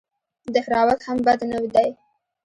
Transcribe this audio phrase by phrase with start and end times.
[0.53, 1.89] دهراوت هم بد نه دئ.